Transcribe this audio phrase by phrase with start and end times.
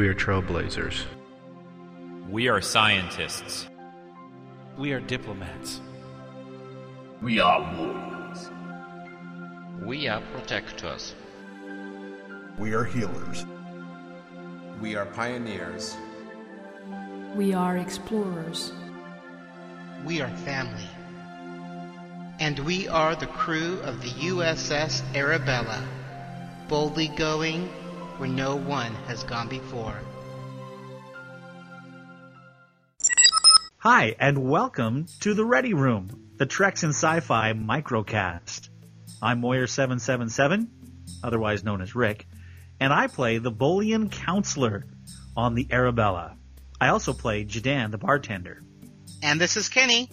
[0.00, 1.04] We are trailblazers.
[2.30, 3.68] We are scientists.
[4.78, 5.82] We are diplomats.
[7.20, 8.48] We are warriors.
[9.82, 11.14] We are protectors.
[12.58, 13.44] We are healers.
[14.80, 15.94] We are pioneers.
[17.36, 18.72] We are explorers.
[20.06, 20.88] We are family.
[22.38, 25.86] And we are the crew of the USS Arabella,
[26.68, 27.68] boldly going
[28.20, 29.98] where no one has gone before.
[33.78, 38.68] Hi, and welcome to the Ready Room, the Treks and Sci-Fi microcast.
[39.22, 40.68] I'm Moyer777,
[41.24, 42.26] otherwise known as Rick,
[42.78, 44.84] and I play the Bolian counselor
[45.34, 46.36] on the Arabella.
[46.78, 48.62] I also play Jadan, the bartender.
[49.22, 50.10] And this is Kenny.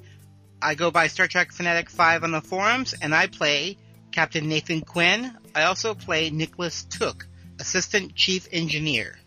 [0.61, 3.77] I go by Star Trek Fanatic 5 on the forums, and I play
[4.13, 5.37] Captain Nathan Quinn.
[5.53, 7.27] I also play Nicholas Took,
[7.59, 9.17] Assistant Chief Engineer.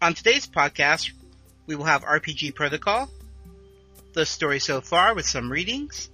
[0.00, 1.10] On today's podcast,
[1.66, 3.10] we will have RPG Protocol,
[4.14, 6.10] the story so far with some readings,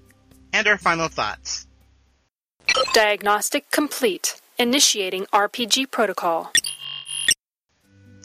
[0.52, 1.66] and our final thoughts.
[2.92, 4.40] Diagnostic complete.
[4.58, 6.52] Initiating RPG Protocol.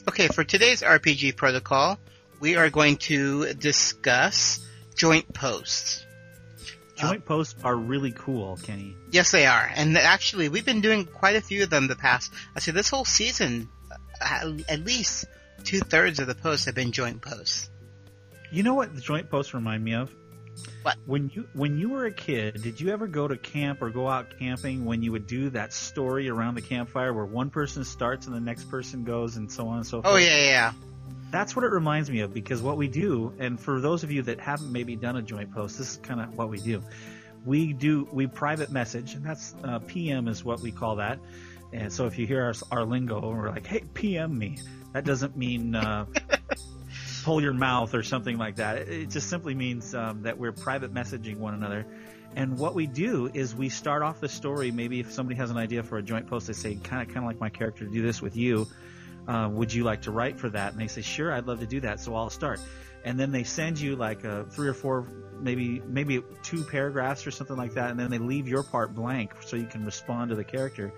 [0.08, 1.98] Okay, for today's RPG Protocol,
[2.40, 4.60] we are going to discuss
[4.96, 6.04] joint posts.
[7.00, 8.96] Joint uh, posts are really cool, Kenny.
[9.10, 9.70] Yes, they are.
[9.74, 12.90] And actually, we've been doing quite a few of them the past, I say this
[12.90, 13.68] whole season,
[14.20, 15.26] at least
[15.64, 17.70] two thirds of the posts have been joint posts.
[18.52, 20.12] You know what the joint posts remind me of?
[20.82, 20.96] What?
[21.06, 24.08] When you when you were a kid, did you ever go to camp or go
[24.08, 28.26] out camping when you would do that story around the campfire where one person starts
[28.26, 30.14] and the next person goes and so on and so oh, forth?
[30.14, 30.72] Oh yeah, yeah.
[31.30, 34.22] That's what it reminds me of because what we do, and for those of you
[34.22, 36.82] that haven't maybe done a joint post, this is kind of what we do.
[37.44, 41.18] We do we private message, and that's uh, PM is what we call that.
[41.72, 44.58] And so if you hear our, our lingo, we're like, "Hey, PM me,"
[44.92, 46.06] that doesn't mean uh,
[47.24, 48.88] pull your mouth or something like that.
[48.88, 51.86] It just simply means um, that we're private messaging one another.
[52.36, 54.70] And what we do is we start off the story.
[54.70, 57.18] Maybe if somebody has an idea for a joint post, they say, kind of, kind
[57.18, 58.68] of like my character to do this with you.
[59.30, 60.72] Uh, would you like to write for that?
[60.72, 62.00] And they say, sure, I'd love to do that.
[62.00, 62.60] So I'll start.
[63.04, 65.06] And then they send you like a three or four,
[65.40, 69.32] maybe maybe two paragraphs or something like that, and then they leave your part blank
[69.40, 70.92] so you can respond to the character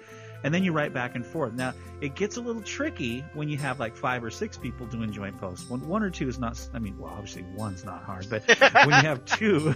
[0.45, 1.53] and then you write back and forth.
[1.53, 5.13] Now, it gets a little tricky when you have like five or six people doing
[5.13, 5.69] joint posts.
[5.69, 8.43] When one or two is not, I mean, well, obviously one's not hard, but
[8.87, 9.75] when you have two,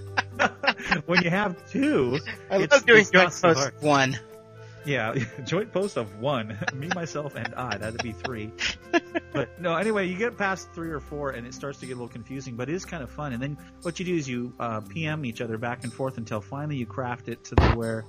[1.06, 2.19] when you have two,
[2.50, 4.19] I love doing joint posts one.
[4.87, 5.15] Yeah,
[5.45, 7.77] joint post of one, me, myself, and I.
[7.77, 8.53] That'd be three.
[9.33, 11.97] but no, anyway, you get past three or four, and it starts to get a
[11.97, 12.55] little confusing.
[12.57, 13.33] But it is kind of fun.
[13.33, 16.41] And then what you do is you uh, PM each other back and forth until
[16.41, 18.05] finally you craft it to the where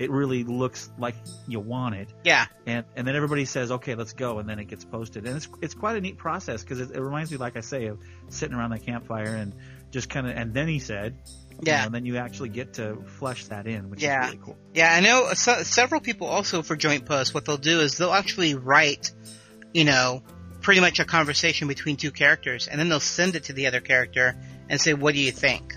[0.00, 1.14] it really looks like
[1.46, 2.08] you want it.
[2.24, 2.46] Yeah.
[2.64, 5.48] And and then everybody says, okay, let's go, and then it gets posted, and it's
[5.60, 7.98] it's quite a neat process because it, it, reminds me, like I say, of
[8.28, 9.54] sitting around the campfire and
[9.90, 10.36] just kind of.
[10.36, 11.16] And then he said.
[11.62, 11.74] Yeah.
[11.74, 14.22] You know, and then you actually get to flesh that in, which yeah.
[14.22, 14.56] is really cool.
[14.72, 17.34] Yeah, I know so, several people also for joint posts.
[17.34, 19.12] What they'll do is they'll actually write,
[19.74, 20.22] you know,
[20.62, 23.80] pretty much a conversation between two characters, and then they'll send it to the other
[23.80, 24.36] character
[24.70, 25.74] and say, "What do you think?"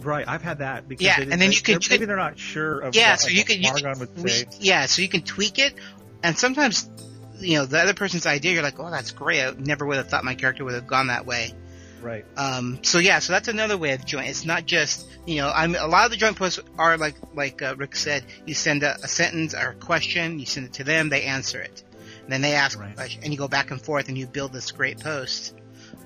[0.00, 2.94] Right, I've had that because yeah, and then you can maybe they're not sure of
[2.94, 5.74] yeah, what, so like you can you can tweak, yeah, so you can tweak it,
[6.22, 6.90] and sometimes
[7.38, 9.42] you know the other person's idea, you're like, oh, that's great.
[9.42, 11.52] I never would have thought my character would have gone that way.
[12.02, 12.24] Right.
[12.36, 12.80] Um.
[12.82, 14.28] So yeah, so that's another way of joint.
[14.28, 17.62] It's not just you know, I'm a lot of the joint posts are like like
[17.62, 20.84] uh, Rick said, you send a, a, sentence or a question, you send it to
[20.84, 21.84] them, they answer it,
[22.22, 22.92] and then they ask right.
[22.92, 25.54] a question, and you go back and forth, and you build this great post.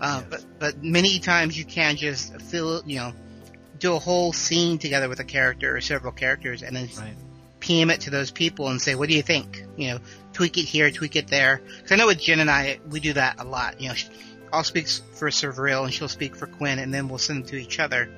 [0.00, 0.26] Uh, yes.
[0.28, 3.12] But but many times you can just fill you know
[3.78, 7.14] do a whole scene together with a character or several characters and then right.
[7.60, 9.64] PM it to those people and say, what do you think?
[9.76, 9.98] You know,
[10.32, 11.60] tweak it here, tweak it there.
[11.82, 13.80] Cause I know with Jen and I, we do that a lot.
[13.80, 13.94] You know,
[14.52, 17.56] I'll speak for Severil and she'll speak for Quinn and then we'll send them to
[17.56, 18.08] each other.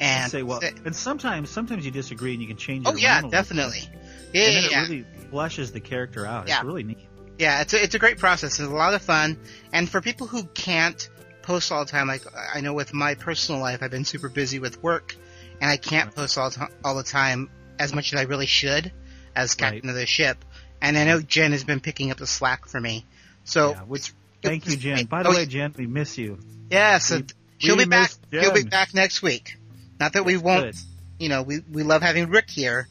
[0.00, 2.86] And say, well, and sometimes, sometimes you disagree and you can change.
[2.88, 3.88] Oh yeah, definitely.
[4.32, 4.84] Yeah, and then yeah.
[4.84, 6.48] it really fleshes the character out.
[6.48, 6.56] Yeah.
[6.56, 7.06] It's really neat.
[7.38, 8.58] Yeah, it's a, it's a great process.
[8.58, 9.38] It's a lot of fun.
[9.72, 11.08] And for people who can't
[11.42, 12.06] post all the time.
[12.06, 12.22] Like
[12.54, 15.14] I know with my personal life, I've been super busy with work,
[15.60, 18.92] and I can't post all, t- all the time as much as I really should
[19.34, 19.90] as captain right.
[19.90, 20.44] of the ship.
[20.80, 23.06] And I know Jen has been picking up the slack for me.
[23.44, 24.12] So, yeah, which
[24.42, 25.06] thank you, Jen.
[25.06, 26.38] By the way, Jen, we miss you.
[26.70, 27.24] Yeah, so we,
[27.58, 28.10] she'll we be back.
[28.32, 28.42] Jen.
[28.42, 29.56] She'll be back next week.
[30.00, 30.64] Not that we won't.
[30.64, 30.76] Good.
[31.18, 32.88] You know, we we love having Rick here,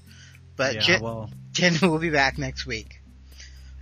[0.56, 1.30] but yeah, Jen, well.
[1.52, 3.02] Jen will be back next week.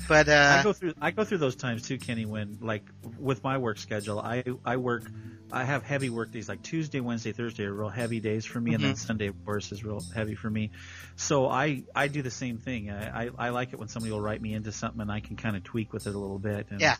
[0.07, 2.25] But uh, I go through I go through those times too, Kenny.
[2.25, 2.83] When like
[3.19, 5.03] with my work schedule, I I work
[5.51, 8.73] I have heavy work days like Tuesday, Wednesday, Thursday are real heavy days for me,
[8.73, 8.97] and then Mhm.
[8.97, 10.71] Sunday of course is real heavy for me.
[11.15, 12.89] So I I do the same thing.
[12.89, 15.35] I I, I like it when somebody will write me into something and I can
[15.35, 16.67] kind of tweak with it a little bit.
[16.71, 16.95] And, Yeah.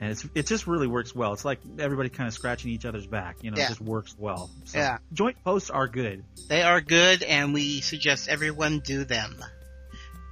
[0.00, 1.32] And it's it just really works well.
[1.32, 3.36] It's like everybody kind of scratching each other's back.
[3.42, 3.64] You know, Yeah.
[3.66, 4.50] it just works well.
[4.64, 4.98] So Yeah.
[5.12, 6.22] Joint posts are good.
[6.48, 9.42] they are good, and we suggest everyone do them.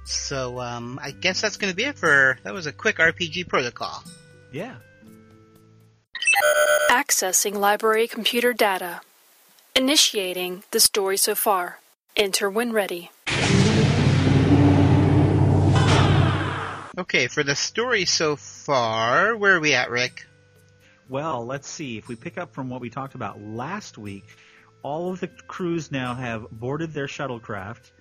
[0.05, 3.47] So um, I guess that's going to be it for that was a quick RPG
[3.47, 4.03] protocol.
[4.53, 4.75] Yeah.
[6.91, 9.01] Accessing library computer data.
[9.75, 11.79] Initiating the story so far.
[12.15, 13.09] Enter when ready.
[16.97, 20.25] Okay, for the story so far, where are we at, Rick?
[21.09, 21.97] Well, let's see.
[21.97, 24.23] If we pick up from what we talked about last week,
[24.81, 27.91] all of the crews now have boarded their shuttlecraft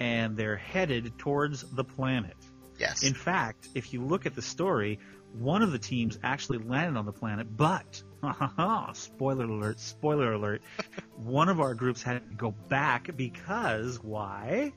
[0.00, 2.36] and they're headed towards the planet.
[2.78, 3.02] Yes.
[3.04, 4.98] In fact, if you look at the story,
[5.32, 8.02] one of the teams actually landed on the planet, but
[8.92, 10.60] spoiler alert, spoiler alert,
[11.16, 14.72] one of our groups had to go back because why?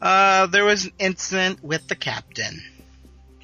[0.00, 2.62] Uh, there was an incident with the captain.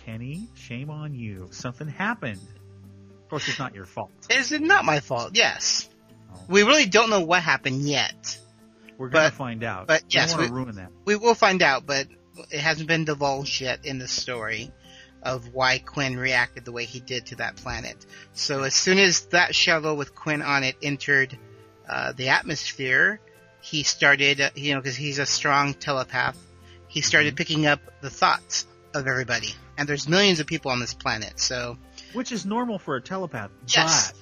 [0.05, 1.49] Kenny, shame on you.
[1.51, 2.41] Something happened.
[3.25, 4.11] Of course, it's not your fault.
[4.31, 5.31] Is it not my fault?
[5.35, 5.89] Yes.
[6.33, 6.39] Oh.
[6.49, 8.39] We really don't know what happened yet.
[8.99, 9.87] We're gonna But- find out.
[9.89, 10.91] but we yes, don't want to we- ruin that.
[11.05, 12.07] We will find out, but
[12.51, 14.71] it hasn't been divulged yet in the story
[15.23, 17.97] of why Quinn reacted the way he did to that planet.
[18.35, 21.37] So as soon as that shuttle with Quinn on it entered
[21.89, 23.21] uh, the atmosphere,
[23.65, 26.37] he started, uh, you know, because he's a strong telepath,
[26.87, 29.55] he started picking up the thoughts of everybody.
[29.79, 31.79] And there's millions of people on this planet, so
[32.13, 33.51] Which is normal for a telepath.
[33.67, 34.13] Yes.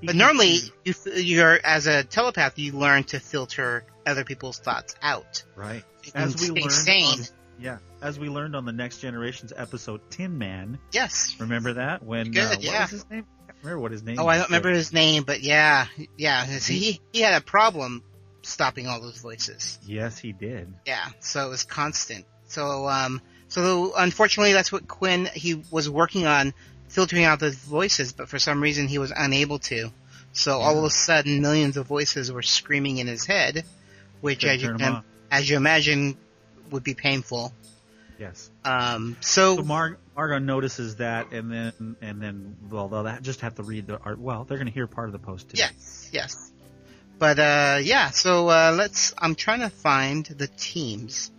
[0.00, 4.94] But, But normally, you, you're as a telepath, you learn to filter other people's thoughts
[5.02, 5.42] out.
[5.56, 5.82] right.
[6.14, 10.38] As we stay learned, on, yeah, as we learned on the Next Generations episode, Tin
[10.38, 10.78] Man.
[10.92, 11.34] Yes.
[11.40, 12.30] Remember that when?
[12.30, 12.82] Good, uh, what yeah.
[12.82, 13.26] was his name?
[13.42, 14.20] I can't remember what his name.
[14.20, 15.86] Oh, I don't remember his name, but yeah,
[16.16, 16.44] yeah.
[16.44, 18.02] He he had a problem
[18.44, 19.78] stopping all those voices.
[19.86, 20.72] Yes, he did.
[20.86, 22.24] Yeah, so it was constant.
[22.46, 26.54] So um, so unfortunately, that's what Quinn he was working on
[26.88, 29.90] filtering out those voices, but for some reason he was unable to.
[30.32, 33.64] So all of a sudden, millions of voices were screaming in his head,
[34.20, 36.16] which, as you turn 'em can, as you imagine,
[36.70, 37.52] would be painful.
[38.18, 38.50] Yes.
[38.64, 43.56] Um, so So Mar- Margot notices that, and then and then well, they'll just have
[43.56, 44.18] to read the art.
[44.18, 45.62] Well, they're going to hear part of the post today.
[45.72, 46.50] Yes, yes.
[47.18, 51.30] But uh yeah, so uh let's I'm trying to find the teams.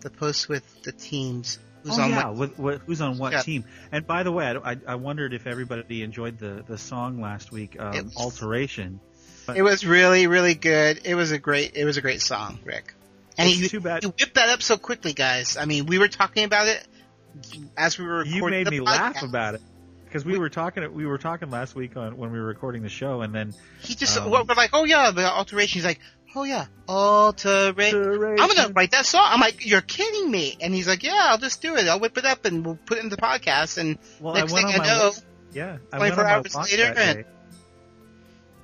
[0.00, 1.58] The post with the teams.
[1.84, 3.42] Who's oh on yeah, what with, with, who's on what Yeah.
[3.42, 3.64] team?
[3.90, 7.50] And by the way, I, I, I wondered if everybody enjoyed the, the song last
[7.50, 9.00] week, um, was- "Alteration."
[9.46, 11.00] But It was really, really good.
[11.04, 12.94] It was a great it was a great song, Rick.
[13.36, 15.56] And It's you, too bad- you whipped that up so quickly, guys.
[15.56, 16.86] I mean, we were talking about it
[17.76, 19.62] as we were recording you made me laugh about it
[20.12, 22.88] because we were talking we were talking last week on when we were recording the
[22.90, 26.00] show, and then He just Um, we're like, "Oh yeah, the alteration." He's like,
[26.36, 29.26] "Oh yeah, alteration." I'm gonna write that song.
[29.26, 31.88] I'm like, "You're kidding me!" And he's like, "Yeah, I'll just do it.
[31.88, 34.56] I'll whip it up and we'll put it in the podcast." And well, next I
[34.56, 35.12] thing I know,
[35.54, 37.24] yeah, I 24 went on my hours later, and-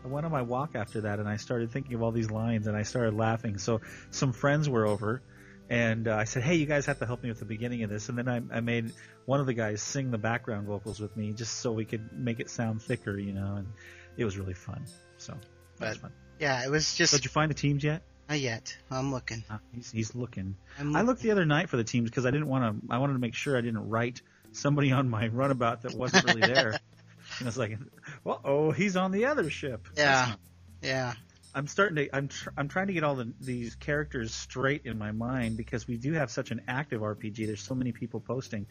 [0.05, 2.67] I went on my walk after that, and I started thinking of all these lines,
[2.67, 3.59] and I started laughing.
[3.59, 5.23] So some friends were over,
[5.71, 7.91] and uh, I said, "Hey, you guys have to help me with the beginning of
[7.91, 8.93] this." And then I, I made
[9.27, 12.41] one of the guys sing the background vocals with me, just so we could make
[12.41, 13.57] it sound thicker, you know.
[13.57, 13.69] And
[14.17, 14.85] it was really fun.
[15.19, 15.35] So
[15.79, 16.13] that was fun.
[16.39, 18.03] yeah, it was just Did you find the teams yet?
[18.29, 18.77] not yet.
[18.91, 19.43] I'm looking.
[19.49, 20.57] Uh, he's he's looking.
[20.79, 22.93] I'm I looked the other night for the teams because I didn't want to.
[22.93, 24.23] I wanted to make sure I didn't write
[24.53, 26.69] somebody on my runabout that wasn't really there.
[27.39, 27.79] and I was like,
[28.25, 29.89] well, oh, he's on the other ship.
[29.97, 30.35] Yeah.
[30.83, 31.15] Yeah.
[31.55, 32.17] I'm starting to.
[32.17, 35.87] I'm tr- I'm trying to get all the, these characters straight in my mind because
[35.89, 37.47] we do have such an active RPG.
[37.47, 38.67] There's so many people posting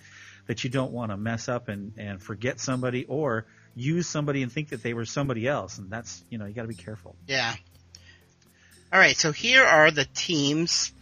[0.48, 4.52] that you don't want to mess up and and forget somebody or use somebody and
[4.52, 7.16] think that they were somebody else, and that's you know you got to be careful.
[7.28, 7.54] Yeah.
[8.94, 10.94] All right, so here are the teams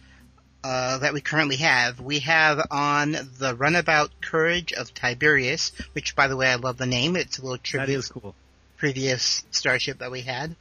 [0.64, 2.00] uh, that we currently have.
[2.00, 6.86] We have on the Runabout Courage of Tiberius, which, by the way, I love the
[6.86, 7.14] name.
[7.14, 8.34] It's a little That tribute is cool.
[8.76, 10.56] previous starship that we had.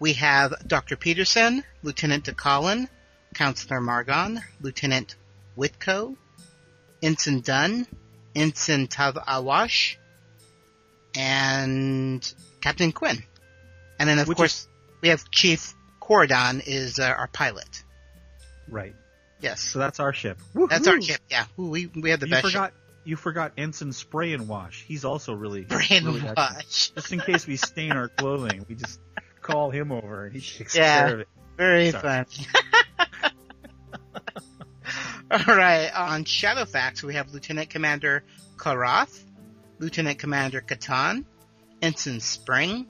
[0.00, 0.96] We have Dr.
[0.96, 2.88] Peterson, Lieutenant DeCollin,
[3.34, 5.16] Counselor Margon, Lieutenant
[5.56, 6.16] Whitco,
[7.02, 7.86] Ensign Dunn,
[8.34, 9.98] Ensign Tav Awash,
[11.16, 13.22] and Captain Quinn.
[13.98, 14.66] And then, of Which course,
[15.00, 17.82] we have Chief Corridon is uh, our pilot.
[18.68, 18.94] Right.
[19.40, 20.38] Yes, So that's our ship.
[20.70, 21.20] that's our ship.
[21.30, 22.72] Yeah, Ooh, we we have the you best forgot.
[23.04, 24.82] You forgot Ensign Spray and Wash.
[24.88, 25.68] He's also really ship.
[25.68, 26.36] Brain really excellent.
[26.38, 26.90] wash.
[26.90, 28.98] Just in case we stain our clothing, we just
[29.44, 31.06] call him over and he takes Yeah.
[31.06, 31.28] care of it.
[31.56, 32.02] Very Sorry.
[32.02, 32.26] fun.
[35.30, 38.24] Alright, on Shadowfax we have Lieutenant Commander
[38.56, 39.22] Karath,
[39.78, 41.24] Lieutenant Commander Katan,
[41.82, 42.86] Ensign Spring,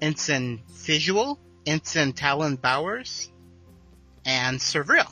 [0.00, 3.30] Ensign Visual, Ensign Talon Bowers,
[4.24, 5.10] and Servil.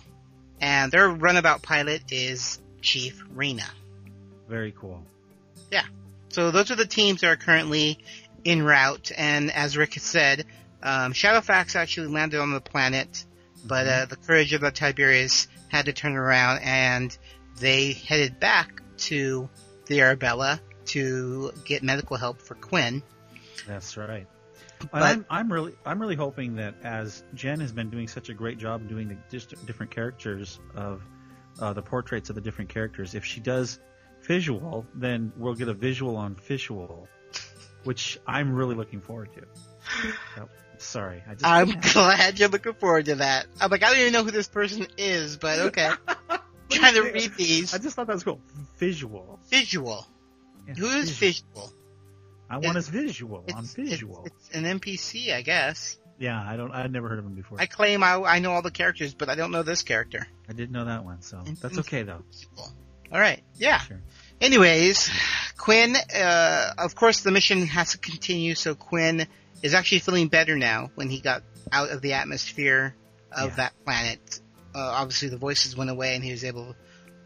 [0.60, 3.66] And their runabout pilot is Chief Rena.
[4.48, 5.02] Very cool.
[5.70, 5.84] Yeah.
[6.28, 7.98] So those are the teams that are currently
[8.44, 10.44] en route, and as Rick has said,
[10.82, 13.24] um, Shadowfax actually landed on the planet,
[13.64, 17.16] but uh, the Courage of the Tiberius had to turn around, and
[17.60, 19.48] they headed back to
[19.86, 23.02] the Arabella to get medical help for Quinn.
[23.66, 24.26] That's right.
[24.90, 28.34] But- I'm, I'm really, I'm really hoping that as Jen has been doing such a
[28.34, 31.02] great job doing the dis- different characters of
[31.60, 33.78] uh, the portraits of the different characters, if she does
[34.22, 37.08] visual, then we'll get a visual on visual,
[37.84, 39.42] which I'm really looking forward to.
[40.36, 40.48] So,
[40.78, 43.46] sorry, I just I'm glad you're looking forward to that.
[43.60, 45.90] I'm like, I don't even know who this person is, but okay.
[46.70, 47.74] Trying to read these.
[47.74, 48.40] I just thought that was cool.
[48.78, 49.38] Visual.
[49.50, 50.06] Visual.
[50.66, 51.72] Yeah, Who is visual?
[52.48, 54.24] I want his visual I'm visual.
[54.26, 55.98] it's, it's an NPC, I guess.
[56.18, 56.70] yeah, I don't.
[56.72, 57.60] I'd never heard of him before.
[57.60, 60.26] I claim I, I know all the characters, but I don't know this character.
[60.48, 62.22] I didn't know that one, so that's okay though.
[63.12, 63.42] All right.
[63.56, 63.78] Yeah.
[63.80, 64.00] Sure.
[64.42, 65.08] Anyways,
[65.56, 69.26] Quinn, uh, of course the mission has to continue, so Quinn
[69.62, 72.94] is actually feeling better now when he got out of the atmosphere
[73.30, 73.56] of Yeah.
[73.56, 74.40] that planet.
[74.74, 76.74] Uh, obviously the voices went away and he was able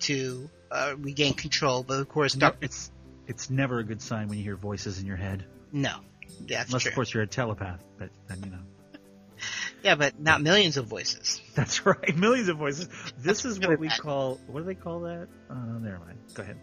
[0.00, 2.90] to, uh, regain control, but of course, No, it's
[3.26, 5.96] it's never a good sign when you hear voices in your head, no.
[6.46, 6.90] That's unless true.
[6.90, 7.82] of course you're a telepath.
[7.98, 8.58] But then you know.
[9.82, 11.40] Yeah, but not millions of voices.
[11.54, 12.16] That's right.
[12.16, 12.88] Millions of voices.
[13.18, 14.00] This That's is really what we bad.
[14.00, 14.40] call.
[14.48, 15.28] What do they call that?
[15.48, 16.18] Uh, never mind.
[16.34, 16.58] Go ahead.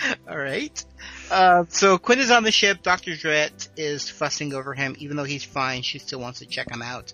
[0.28, 0.84] All right.
[1.30, 2.82] Uh, so Quinn is on the ship.
[2.82, 3.16] Dr.
[3.16, 4.96] Dret is fussing over him.
[4.98, 7.12] Even though he's fine, she still wants to check him out.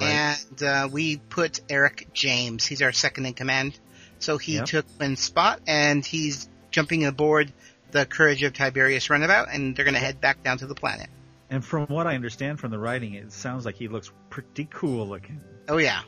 [0.00, 0.36] Right.
[0.52, 2.64] And uh, we put Eric James.
[2.66, 3.78] He's our second in command.
[4.18, 4.66] So he Yep.
[4.66, 7.52] took Quinn's spot, and he's jumping aboard
[7.90, 11.08] the Courage of Tiberius runabout, and they're going to head back down to the planet.
[11.50, 15.06] And from what I understand from the writing, it sounds like he looks pretty cool
[15.06, 15.40] looking.
[15.68, 16.00] Oh yeah.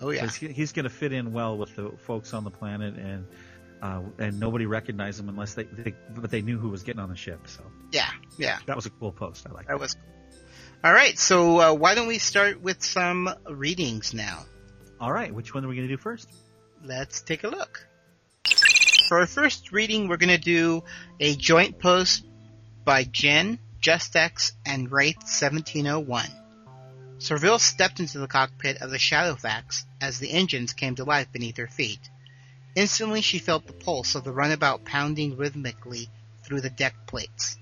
[0.00, 0.26] Oh yeah.
[0.28, 3.26] he, he's going to fit in well with the folks on the planet, and
[3.82, 7.08] uh, and nobody recognized him unless they, they but they knew who was getting on
[7.08, 7.46] the ship.
[7.46, 8.08] So Yeah.
[8.36, 8.58] Yeah.
[8.66, 9.46] that was a cool post.
[9.48, 9.68] I like.
[9.68, 9.94] That was.
[9.94, 10.02] Cool.
[10.84, 11.18] All right.
[11.18, 14.44] So uh, why don't we start with some readings now?
[15.00, 16.28] All right, which one are we going to do first?
[16.82, 17.86] Let's take a look.
[19.08, 20.82] For our first reading, we're going to do
[21.20, 22.24] a joint post
[22.84, 26.26] by Jen, JustX, and Wraith 1701.
[27.18, 31.56] Serville stepped into the cockpit of the Shadowfax as the engines came to life beneath
[31.56, 32.00] her feet.
[32.74, 36.08] Instantly, she felt the pulse of the runabout pounding rhythmically
[36.42, 37.56] through the deck plates.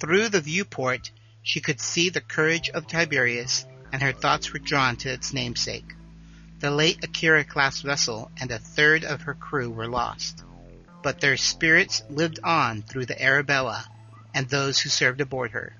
[0.00, 1.10] Through the viewport,
[1.42, 5.94] she could see the courage of Tiberius, and her thoughts were drawn to its namesake.
[6.60, 10.44] The late Akira class vessel and a third of her crew were lost,
[11.02, 13.86] but their spirits lived on through the Arabella
[14.34, 15.74] and those who served aboard her.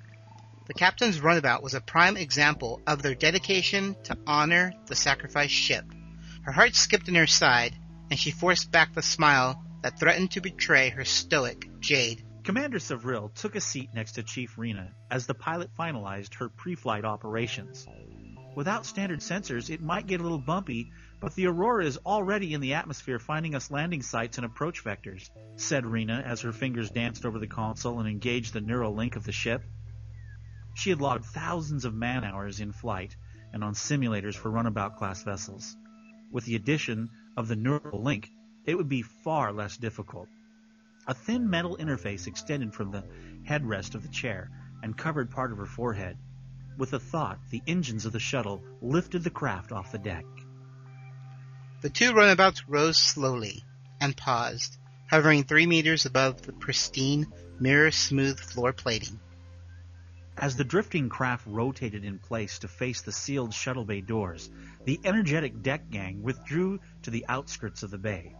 [0.66, 5.84] The captain's runabout was a prime example of their dedication to honor the sacrificed ship.
[6.42, 7.76] Her heart skipped in her side,
[8.10, 12.22] and she forced back the smile that threatened to betray her stoic jade.
[12.42, 17.04] Commander Savril took a seat next to Chief Rena as the pilot finalized her pre-flight
[17.04, 17.86] operations.
[18.56, 20.90] Without standard sensors, it might get a little bumpy,
[21.20, 25.30] but the Aurora is already in the atmosphere finding us landing sites and approach vectors,
[25.56, 29.24] said Rena as her fingers danced over the console and engaged the neural link of
[29.24, 29.62] the ship.
[30.74, 33.14] She had logged thousands of man hours in flight
[33.52, 35.76] and on simulators for runabout class vessels.
[36.32, 38.30] With the addition of the neural link,
[38.66, 40.28] it would be far less difficult.
[41.06, 43.04] A thin metal interface extended from the
[43.48, 44.50] headrest of the chair
[44.82, 46.16] and covered part of her forehead.
[46.76, 50.24] With a thought, the engines of the shuttle lifted the craft off the deck.
[51.82, 53.64] The two runabouts rose slowly
[54.00, 57.26] and paused, hovering three meters above the pristine,
[57.58, 59.18] mirror-smooth floor plating.
[60.40, 64.48] As the drifting craft rotated in place to face the sealed shuttle bay doors,
[64.86, 68.34] the energetic deck gang withdrew to the outskirts of the bay.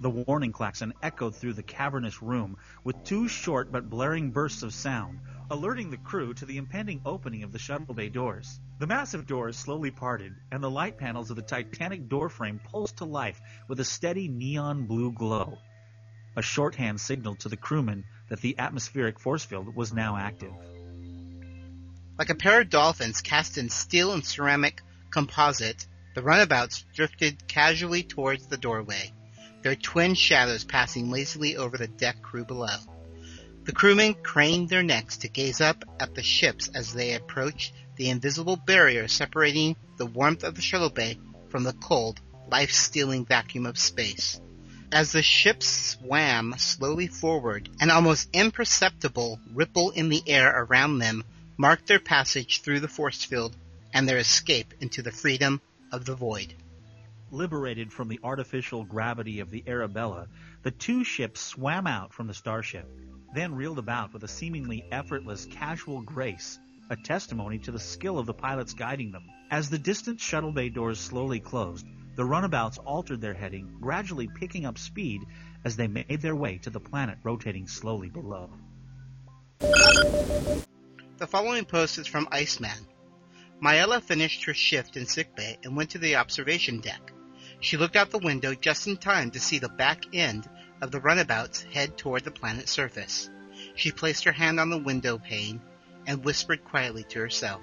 [0.00, 4.72] The warning klaxon echoed through the cavernous room with two short but blaring bursts of
[4.72, 5.20] sound,
[5.50, 8.58] alerting the crew to the impending opening of the shuttle bay doors.
[8.78, 13.04] The massive doors slowly parted, and the light panels of the titanic doorframe pulsed to
[13.04, 15.58] life with a steady neon blue glow.
[16.34, 20.54] A shorthand signal to the crewmen that the atmospheric force field was now active.
[22.16, 28.04] Like a pair of dolphins cast in steel and ceramic composite, the runabouts drifted casually
[28.04, 29.12] towards the doorway,
[29.62, 32.76] their twin shadows passing lazily over the deck crew below.
[33.64, 38.10] The crewmen craned their necks to gaze up at the ships as they approached the
[38.10, 41.18] invisible barrier separating the warmth of the shuttle bay
[41.48, 44.40] from the cold life-stealing vacuum of space.
[44.92, 51.24] As the ship swam slowly forward, an almost imperceptible ripple in the air around them
[51.56, 53.56] marked their passage through the force field
[53.92, 55.60] and their escape into the freedom
[55.92, 56.54] of the void.
[57.30, 60.28] Liberated from the artificial gravity of the Arabella,
[60.62, 62.88] the two ships swam out from the starship,
[63.34, 66.58] then reeled about with a seemingly effortless, casual grace,
[66.90, 69.24] a testimony to the skill of the pilots guiding them.
[69.50, 74.66] As the distant shuttle bay doors slowly closed, the runabouts altered their heading, gradually picking
[74.66, 75.22] up speed
[75.64, 78.50] as they made their way to the planet rotating slowly below.
[81.24, 82.86] The following post is from Iceman.
[83.58, 87.14] Maella finished her shift in sickbay and went to the observation deck.
[87.60, 90.46] She looked out the window just in time to see the back end
[90.82, 93.30] of the runabouts head toward the planet's surface.
[93.74, 95.62] She placed her hand on the window pane
[96.06, 97.62] and whispered quietly to herself.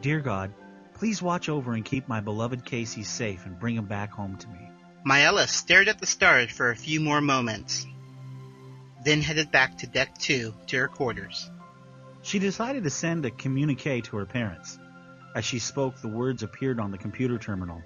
[0.00, 0.54] Dear God,
[0.94, 4.48] please watch over and keep my beloved Casey safe and bring him back home to
[4.48, 4.70] me.
[5.04, 7.84] Maella stared at the stars for a few more moments,
[9.04, 11.50] then headed back to deck two to her quarters.
[12.24, 14.78] She decided to send a communique to her parents.
[15.34, 17.82] As she spoke, the words appeared on the computer terminal.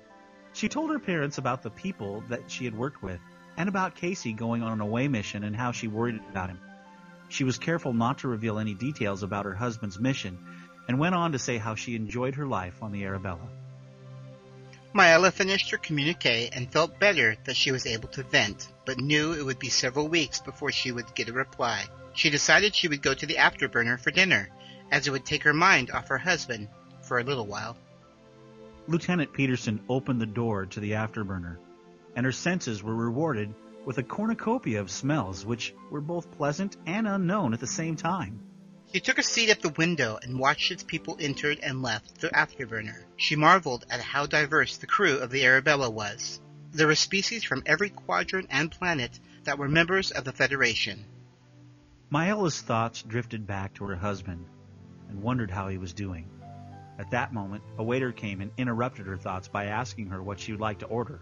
[0.53, 3.19] She told her parents about the people that she had worked with
[3.57, 6.61] and about Casey going on an away mission and how she worried about him.
[7.29, 10.39] She was careful not to reveal any details about her husband's mission
[10.87, 13.49] and went on to say how she enjoyed her life on the Arabella.
[14.95, 19.33] Maella finished her communique and felt better that she was able to vent, but knew
[19.33, 21.85] it would be several weeks before she would get a reply.
[22.19, 24.51] She decided she would go to the afterburner for dinner,
[24.91, 26.67] as it would take her mind off her husband
[27.01, 27.79] for a little while.
[28.89, 31.59] Lieutenant Peterson opened the door to the afterburner,
[32.17, 37.07] and her senses were rewarded with a cornucopia of smells which were both pleasant and
[37.07, 38.41] unknown at the same time.
[38.93, 42.31] She took a seat at the window and watched as people entered and left the
[42.31, 43.05] afterburner.
[43.17, 46.41] She marveled at how diverse the crew of the Arabella was.
[46.73, 51.05] There were species from every quadrant and planet that were members of the Federation.
[52.11, 54.47] Maella's thoughts drifted back to her husband
[55.11, 56.31] and wondered how he was doing.
[56.99, 60.53] At that moment, a waiter came and interrupted her thoughts by asking her what she
[60.53, 61.21] would like to order.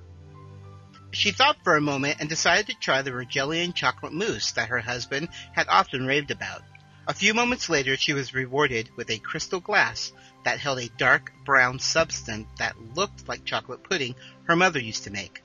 [1.11, 4.79] She thought for a moment and decided to try the Rogelian chocolate mousse that her
[4.79, 6.63] husband had often raved about.
[7.09, 10.13] A few moments later, she was rewarded with a crystal glass
[10.45, 15.11] that held a dark brown substance that looked like chocolate pudding her mother used to
[15.11, 15.43] make.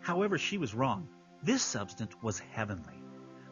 [0.00, 1.08] However, she was wrong.
[1.42, 2.97] This substance was heavenly.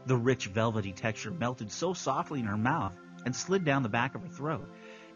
[0.06, 2.92] The rich velvety texture melted so softly in her mouth
[3.24, 4.68] and slid down the back of her throat.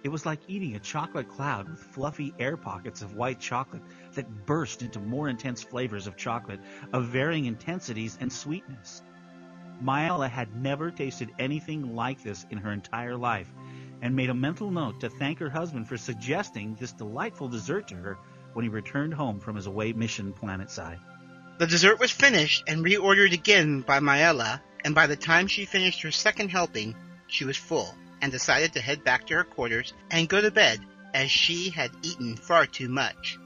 [0.03, 3.83] It was like eating a chocolate cloud with fluffy air pockets of white chocolate
[4.14, 6.59] that burst into more intense flavors of chocolate
[6.92, 9.03] of varying intensities and sweetness.
[9.81, 13.53] Maella had never tasted anything like this in her entire life
[14.03, 17.94] and made a mental note to thank her husband for suggesting this delightful dessert to
[17.94, 18.18] her
[18.55, 20.98] when he returned home from his away mission planetside.
[21.59, 26.02] The dessert was finished and reordered again by Maella, and by the time she finished
[26.02, 26.94] her second helping,
[27.26, 30.80] she was full and decided to head back to her quarters and go to bed
[31.14, 33.38] as she had eaten far too much.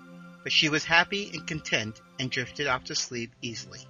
[0.43, 3.81] But she was happy and content and drifted off to sleep easily.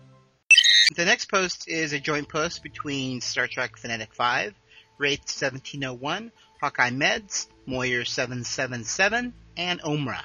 [0.96, 4.54] The next post is a joint post between Star Trek Fanatic 5,
[4.98, 6.30] Wraith 1701,
[6.60, 10.22] Hawkeye Meds, Moyer 777, and Omra.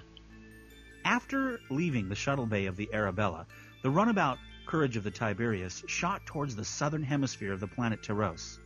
[1.06, 3.48] After leaving the shuttle bay of the Arabella,
[3.82, 4.38] the runabout
[4.70, 8.60] Courage of the Tiberius shot towards the southern hemisphere of the planet Tyros.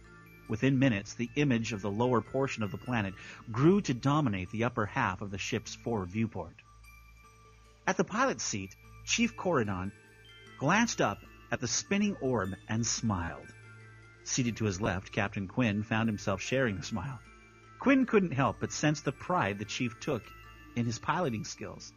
[0.49, 3.13] Within minutes, the image of the lower portion of the planet
[3.49, 6.55] grew to dominate the upper half of the ship's forward viewport.
[7.87, 9.93] At the pilot's seat, Chief Corridon
[10.59, 11.19] glanced up
[11.53, 13.47] at the spinning orb and smiled.
[14.25, 17.21] Seated to his left, Captain Quinn found himself sharing the smile.
[17.79, 20.23] Quinn couldn't help but sense the pride the chief took
[20.75, 21.93] in his piloting skills,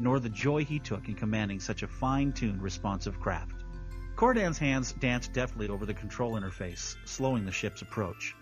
[0.00, 3.62] nor the joy he took in commanding such a fine-tuned, responsive craft.
[4.16, 8.34] Cordan's hands danced deftly over the control interface, slowing the ship's approach.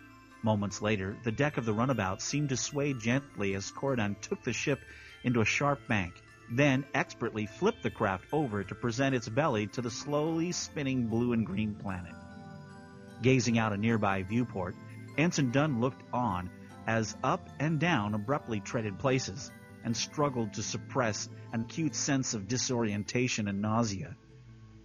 [0.43, 4.55] Moments later, the deck of the runabout seemed to sway gently as Cordan took the
[4.55, 4.81] ship
[5.25, 6.15] into a sharp bank
[6.51, 11.33] then expertly flipped the craft over to present its belly to the slowly spinning blue
[11.33, 12.15] and green planet.
[13.23, 14.75] Gazing out a nearby viewport,
[15.17, 16.49] Ensign Dunn looked on
[16.87, 19.51] as up and down abruptly treaded places
[19.85, 24.17] and struggled to suppress an acute sense of disorientation and nausea.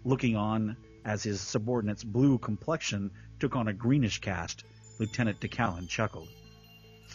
[0.04, 4.64] Looking on as his subordinate's blue complexion took on a greenish cast,
[5.00, 6.30] Lieutenant DeCallan chuckled.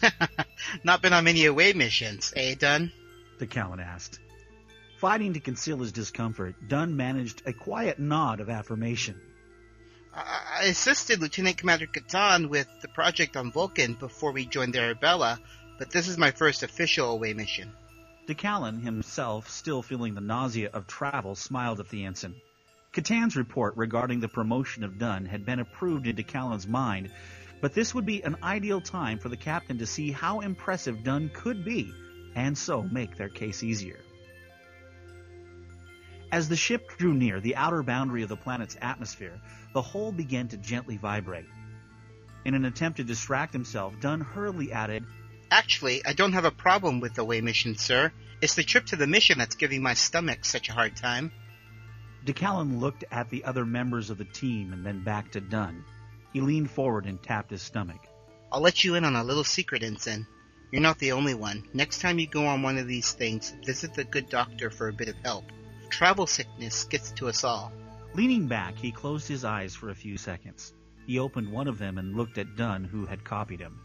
[0.83, 2.91] Not been on many away missions, eh, Dunn?
[3.39, 4.19] DeCallan asked.
[4.99, 9.19] Fighting to conceal his discomfort, Dunn managed a quiet nod of affirmation.
[10.13, 15.39] I assisted Lieutenant Commander Katan with the project on Vulcan before we joined the Arabella,
[15.79, 17.71] but this is my first official away mission.
[18.27, 22.35] DeCallan, himself still feeling the nausea of travel, smiled at the ensign.
[22.91, 27.11] Catan's report regarding the promotion of Dunn had been approved in DeCallan's mind,
[27.61, 31.31] but this would be an ideal time for the captain to see how impressive Dunn
[31.33, 31.91] could be,
[32.35, 33.99] and so make their case easier.
[36.31, 39.39] As the ship drew near the outer boundary of the planet's atmosphere,
[39.73, 41.47] the hull began to gently vibrate.
[42.45, 45.05] In an attempt to distract himself, Dunn hurriedly added,
[45.51, 48.11] Actually, I don't have a problem with the way mission, sir.
[48.41, 51.31] It's the trip to the mission that's giving my stomach such a hard time.
[52.25, 55.83] DeCallan looked at the other members of the team and then back to Dunn.
[56.33, 58.01] He leaned forward and tapped his stomach.
[58.51, 60.27] I'll let you in on a little secret, Ensign.
[60.71, 61.67] You're not the only one.
[61.73, 64.93] Next time you go on one of these things, visit the good doctor for a
[64.93, 65.45] bit of help.
[65.89, 67.71] Travel sickness gets to us all.
[68.13, 70.73] Leaning back, he closed his eyes for a few seconds.
[71.07, 73.79] He opened one of them and looked at Dunn, who had copied him.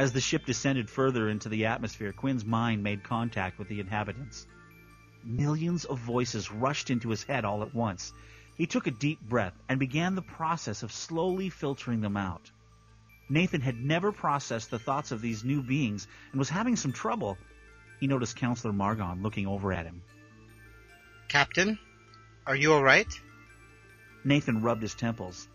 [0.00, 4.46] As the ship descended further into the atmosphere, Quinn's mind made contact with the inhabitants.
[5.22, 8.14] Millions of voices rushed into his head all at once.
[8.56, 12.50] He took a deep breath and began the process of slowly filtering them out.
[13.28, 17.36] Nathan had never processed the thoughts of these new beings and was having some trouble.
[17.98, 20.00] He noticed Counselor Margon looking over at him.
[21.28, 21.78] Captain,
[22.46, 23.20] are you alright?
[24.24, 25.46] Nathan rubbed his temples.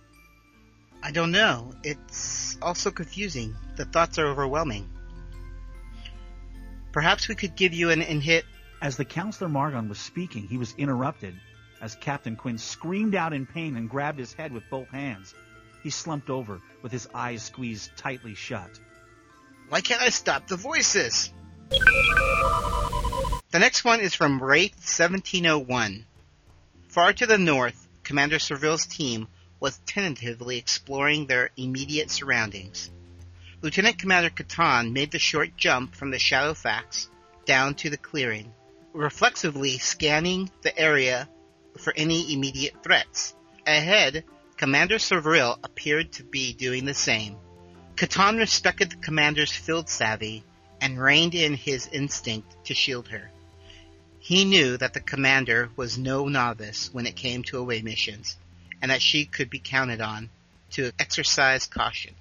[1.05, 1.71] I don't know.
[1.83, 3.55] It's also confusing.
[3.75, 4.89] The thoughts are overwhelming.
[6.91, 8.43] Perhaps we could give you an, an hit.
[8.81, 11.35] As the Counselor Margon was speaking, he was interrupted
[11.79, 15.35] as Captain Quinn screamed out in pain and grabbed his head with both hands.
[15.83, 18.71] He slumped over with his eyes squeezed tightly shut.
[19.69, 21.31] Why can't I stop the voices?
[23.51, 26.03] The next one is from Wraith 1701.
[26.87, 29.27] Far to the north, Commander Servile's team
[29.65, 32.91] was tentatively exploring their immediate surroundings.
[33.63, 37.07] Lieutenant Commander Catan made the short jump from the Shadowfax
[37.45, 38.53] down to the clearing,
[38.93, 41.27] reflexively scanning the area
[41.79, 43.33] for any immediate threats.
[43.65, 44.23] Ahead,
[44.55, 47.35] Commander Servile appeared to be doing the same.
[47.95, 50.43] Catan respected the commander's field savvy
[50.79, 53.31] and reined in his instinct to shield her.
[54.19, 58.37] He knew that the commander was no novice when it came to away missions,
[58.81, 60.29] and that she could be counted on
[60.71, 62.13] to exercise caution.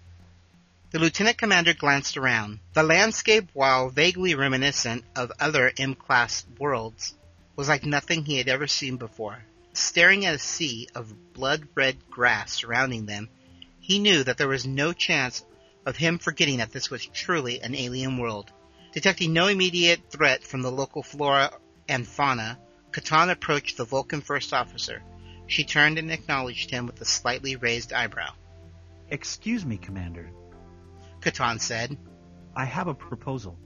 [0.91, 2.61] The lieutenant commander glanced around.
[2.73, 7.15] The landscape, while vaguely reminiscent of other M-class worlds,
[7.57, 9.43] was like nothing he had ever seen before.
[9.73, 13.29] Staring at a sea of blood-red grass surrounding them,
[13.81, 15.45] he knew that there was no chance
[15.85, 18.53] of him forgetting that this was truly an alien world.
[18.93, 21.51] Detecting no immediate threat from the local flora
[21.89, 22.57] and fauna,
[22.93, 25.03] Catan approached the Vulcan first officer.
[25.47, 28.33] She turned and acknowledged him with a slightly raised eyebrow.
[29.09, 30.31] Excuse me, Commander.
[31.21, 31.99] Catan said.
[32.57, 33.59] I have a proposal.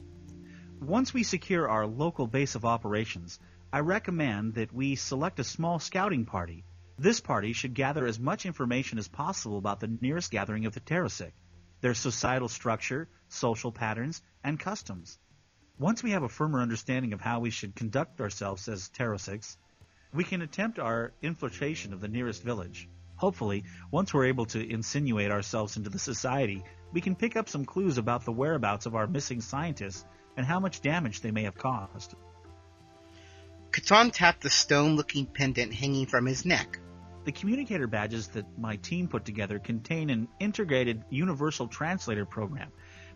[0.80, 3.38] Once we secure our local base of operations,
[3.72, 6.64] I recommend that we select a small scouting party.
[6.98, 10.80] This party should gather as much information as possible about the nearest gathering of the
[10.80, 11.34] Terrasic,
[11.80, 15.18] their societal structure, social patterns, and customs.
[15.78, 19.56] Once we have a firmer understanding of how we should conduct ourselves as Terrasics,
[20.12, 22.88] we can attempt our infiltration of the nearest village.
[23.16, 27.64] Hopefully, once we're able to insinuate ourselves into the society, we can pick up some
[27.64, 30.04] clues about the whereabouts of our missing scientists
[30.36, 32.14] and how much damage they may have caused.
[33.70, 36.78] Catan tapped the stone-looking pendant hanging from his neck.
[37.24, 42.70] The communicator badges that my team put together contain an integrated universal translator program,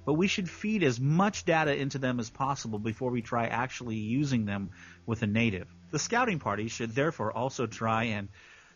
[0.05, 3.97] but we should feed as much data into them as possible before we try actually
[3.97, 4.71] using them
[5.07, 5.69] with a native.
[5.91, 8.29] The scouting party should therefore also try and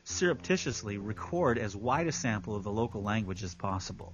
[0.05, 4.13] surreptitiously record as wide a sample of the local language as possible.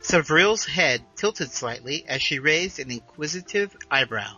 [0.00, 4.36] Sevrile's head tilted slightly as she raised an inquisitive eyebrow.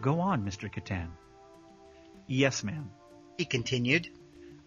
[0.00, 0.72] Go on, Mr.
[0.72, 1.08] Catan.
[2.26, 2.90] Yes, ma'am.
[3.36, 4.08] He continued.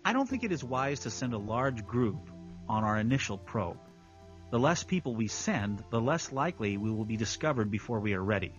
[0.04, 2.30] I don't think it is wise to send a large group
[2.68, 3.80] on our initial probe.
[4.50, 8.24] The less people we send, the less likely we will be discovered before we are
[8.24, 8.54] ready.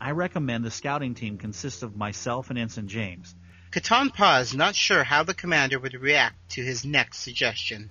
[0.00, 3.34] I recommend the scouting team consists of myself and Ensign James.
[3.72, 7.90] Catan paused, not sure how the commander would react to his next suggestion.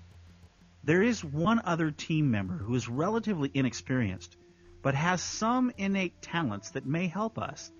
[0.86, 4.38] There is one other team member who is relatively inexperienced,
[4.82, 7.74] but has some innate talents that may help us.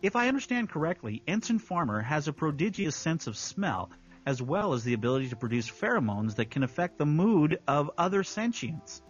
[0.00, 3.90] If I understand correctly, Ensign Farmer has a prodigious sense of smell,
[4.26, 8.22] as well as the ability to produce pheromones that can affect the mood of other
[8.22, 9.02] sentients.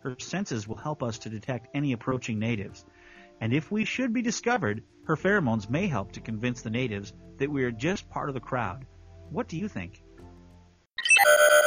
[0.00, 2.84] Her senses will help us to detect any approaching natives,
[3.40, 7.50] and if we should be discovered, her pheromones may help to convince the natives that
[7.50, 8.84] we are just part of the crowd.
[9.30, 10.02] What do you think?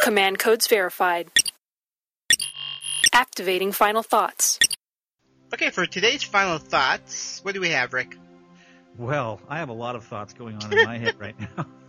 [0.03, 1.29] Command codes verified.
[3.13, 4.59] Activating final thoughts.
[5.53, 8.17] Okay, for today's final thoughts, what do we have, Rick?
[8.97, 11.65] Well, I have a lot of thoughts going on in my head right now.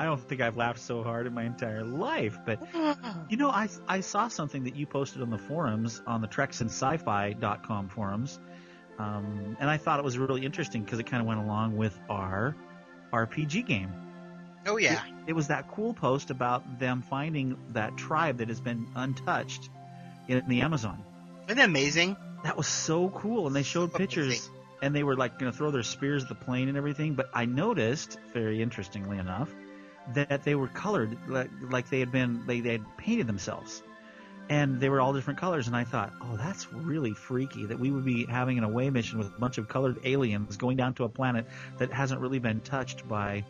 [0.00, 2.38] I don't think I've laughed so hard in my entire life.
[2.46, 2.66] But
[3.28, 7.90] you know, I I saw something that you posted on the forums on the TreksandSci-Fi.com
[7.90, 8.40] forums,
[8.98, 12.00] um, and I thought it was really interesting because it kind of went along with
[12.08, 12.56] our
[13.12, 13.92] RPG game.
[14.64, 18.62] Oh yeah, it, it, was that cool post about them finding that tribe that has
[18.62, 19.68] been untouched
[20.28, 21.04] in the Amazon.
[21.44, 22.16] Isn't that amazing?
[22.42, 24.48] That was so cool, and they showed so pictures.
[24.82, 27.14] And they were like going to throw their spears at the plane and everything.
[27.14, 29.50] But I noticed, very interestingly enough,
[30.14, 33.82] that they were colored like, like they had been they, they had painted themselves.
[34.48, 37.92] And they were all different colors and i thought oh that's really freaky that we
[37.92, 41.04] would be having an away mission with a bunch of colored aliens going down to
[41.04, 41.46] a planet
[41.78, 43.44] that hasn't really been touched by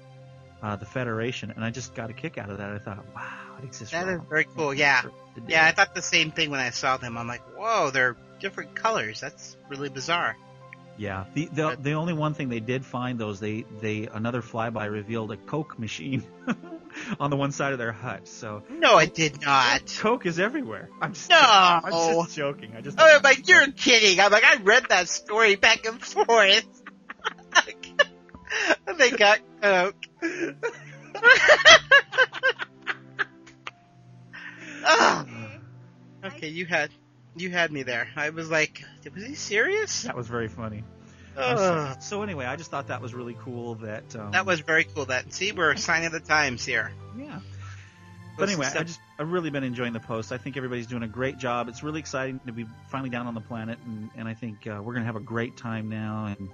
[0.63, 1.53] uh, the federation.
[1.53, 2.71] And i just got a kick out of that.
[2.71, 5.03] I thought wow it exists that is very cool yeah.
[5.49, 7.17] yeah i thought the same thing when i saw them.
[7.17, 9.21] I'm like whoa they're different colors.
[9.21, 10.37] That's really bizarre
[11.01, 14.93] yeah, the, the the only one thing they did find those they they another flyby
[14.93, 16.23] revealed a Coke machine
[17.21, 18.29] on the one side of their hut.
[18.29, 19.97] So no, it did not.
[20.01, 20.91] Coke is everywhere.
[21.01, 22.75] I'm just no, I'm just joking.
[22.77, 24.21] I just oh, like you're kidding.
[24.21, 26.83] I'm like I read that story back and forth.
[28.99, 29.97] they got Coke.
[34.85, 35.25] oh.
[36.23, 36.91] Okay, you had
[37.37, 38.09] you had me there.
[38.17, 40.03] I was like, was he serious?
[40.03, 40.85] That was very funny.
[41.37, 43.77] Uh, so anyway, I just thought that was really cool.
[43.77, 45.07] That um, that was very cool.
[45.07, 46.93] That see, we're signing the times here.
[47.17, 47.41] Yeah.
[48.37, 50.33] But anyway, I just I've really been enjoying the post.
[50.33, 51.69] I think everybody's doing a great job.
[51.69, 54.81] It's really exciting to be finally down on the planet, and, and I think uh,
[54.83, 56.49] we're gonna have a great time now, and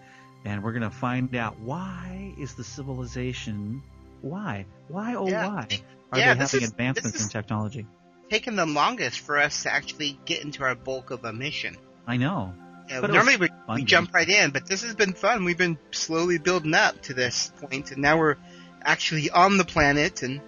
[0.44, 3.82] and we're gonna find out why is the civilization
[4.20, 5.46] why why oh yeah.
[5.46, 5.68] why
[6.12, 7.86] are yeah, they having is, advancements in technology?
[8.30, 11.76] Taken the longest for us to actually get into our bulk of a mission.
[12.06, 12.54] I know.
[12.88, 15.44] Yeah, normally we, we jump right in, but this has been fun.
[15.44, 18.36] We've been slowly building up to this point, and now we're
[18.80, 20.40] actually on the planet and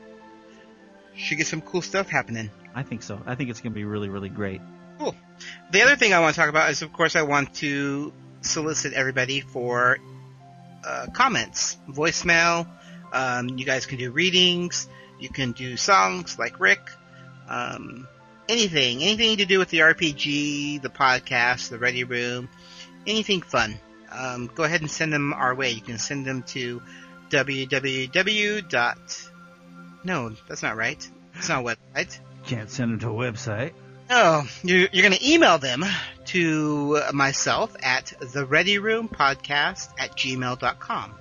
[1.16, 2.50] should get some cool stuff happening.
[2.74, 3.20] I think so.
[3.26, 4.60] I think it's going to be really, really great.
[4.98, 5.16] Cool.
[5.72, 8.92] The other thing I want to talk about is, of course, I want to solicit
[8.92, 9.98] everybody for
[10.86, 12.68] uh, comments, voicemail.
[13.12, 14.88] Um, you guys can do readings.
[15.18, 16.80] You can do songs like Rick
[17.48, 18.06] um,
[18.48, 22.48] anything, anything to do with the RPG, the podcast, the Ready Room,
[23.06, 23.78] anything fun.
[24.11, 25.70] Um, go ahead and send them our way.
[25.70, 26.82] You can send them to
[27.30, 28.68] www.
[28.68, 29.28] dot.
[30.04, 31.11] No, that's not right.
[31.34, 32.18] It's not a website.
[32.46, 33.72] Can't send them to a website.
[34.08, 35.84] No, you're, you're going to email them
[36.26, 41.14] to myself at the Ready Room Podcast at gmail.com.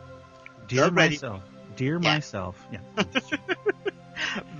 [0.67, 1.41] Dear the myself.
[1.43, 1.75] Ready...
[1.75, 2.13] Dear yeah.
[2.13, 2.67] myself.
[2.71, 3.03] Yeah.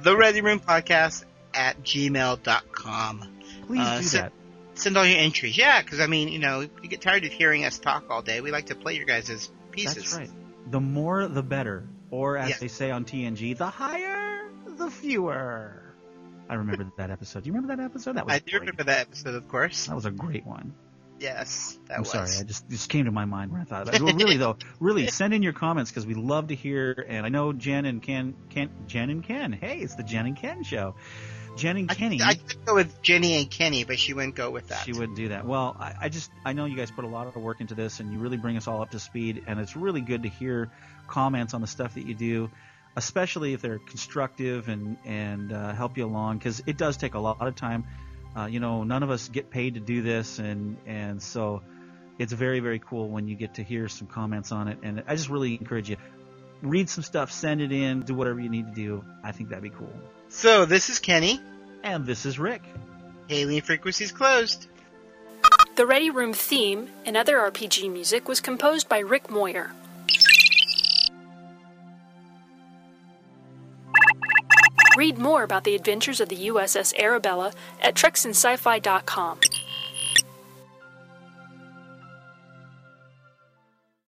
[0.04, 1.24] the Ready Room Podcast
[1.58, 3.28] at gmail.com.
[3.66, 4.34] Please uh, do send, that.
[4.76, 5.58] Send all your entries.
[5.58, 8.42] Yeah, because I mean, you know, you get tired of hearing us talk all day.
[8.42, 9.96] We like to play your guys' pieces.
[9.96, 10.30] That's right.
[10.70, 11.88] The more, the better.
[12.10, 12.56] Or as yeah.
[12.60, 15.84] they say on TNG, the higher, the fewer.
[16.50, 17.44] I remember that episode.
[17.44, 18.16] Do you remember that episode?
[18.16, 18.60] That was I do great.
[18.62, 19.88] remember that episode, of course.
[19.88, 20.74] That was a great one.
[21.20, 22.12] Yes, that I'm was.
[22.12, 24.02] sorry, I just just came to my mind when I thought about it.
[24.02, 27.06] Well, really though, really send in your comments because we love to hear.
[27.08, 29.52] And I know Jen and Ken, Ken, Jen and Ken.
[29.52, 30.96] Hey, it's the Jen and Ken show.
[31.58, 32.22] Jen and Kenny.
[32.22, 34.86] I, I could go with Jenny and Kenny, but she wouldn't go with that.
[34.86, 35.46] She wouldn't do that.
[35.46, 38.00] Well, I, I just I know you guys put a lot of work into this,
[38.00, 39.44] and you really bring us all up to speed.
[39.48, 40.70] And it's really good to hear
[41.08, 42.50] comments on the stuff that you do,
[42.96, 47.20] especially if they're constructive and and uh, help you along, because it does take a
[47.20, 47.86] lot of time.
[48.36, 51.62] Uh, you know, none of us get paid to do this, and and so
[52.20, 54.80] it's very very cool when you get to hear some comments on it.
[54.84, 55.98] And I just really encourage you
[56.62, 59.04] read some stuff, send it in, do whatever you need to do.
[59.24, 59.94] I think that'd be cool.
[60.30, 61.40] So this is Kenny.
[61.84, 62.64] And this is Rick.
[63.28, 64.68] Hailing Frequencies closed.
[65.76, 69.72] The Ready Room theme and other RPG music was composed by Rick Moyer.
[74.98, 79.38] Read more about the adventures of the USS Arabella at TreksandSci-Fi.com.